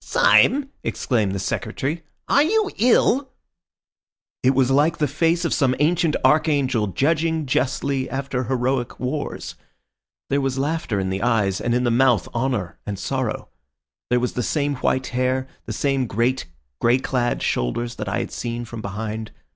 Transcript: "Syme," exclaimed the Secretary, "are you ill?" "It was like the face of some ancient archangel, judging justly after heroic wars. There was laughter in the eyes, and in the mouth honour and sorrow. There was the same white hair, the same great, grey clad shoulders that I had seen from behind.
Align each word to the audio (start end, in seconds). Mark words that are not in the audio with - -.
"Syme," 0.03 0.71
exclaimed 0.83 1.31
the 1.33 1.37
Secretary, 1.37 2.01
"are 2.27 2.41
you 2.41 2.71
ill?" 2.79 3.29
"It 4.41 4.55
was 4.55 4.71
like 4.71 4.97
the 4.97 5.07
face 5.07 5.45
of 5.45 5.53
some 5.53 5.75
ancient 5.77 6.15
archangel, 6.25 6.87
judging 6.87 7.45
justly 7.45 8.09
after 8.09 8.45
heroic 8.45 8.99
wars. 8.99 9.53
There 10.31 10.41
was 10.41 10.57
laughter 10.57 10.99
in 10.99 11.11
the 11.11 11.21
eyes, 11.21 11.61
and 11.61 11.75
in 11.75 11.83
the 11.83 11.91
mouth 11.91 12.27
honour 12.33 12.79
and 12.83 12.97
sorrow. 12.97 13.49
There 14.09 14.19
was 14.19 14.33
the 14.33 14.41
same 14.41 14.73
white 14.77 15.05
hair, 15.13 15.47
the 15.67 15.71
same 15.71 16.07
great, 16.07 16.47
grey 16.79 16.97
clad 16.97 17.43
shoulders 17.43 17.97
that 17.97 18.09
I 18.09 18.21
had 18.21 18.31
seen 18.31 18.65
from 18.65 18.81
behind. 18.81 19.29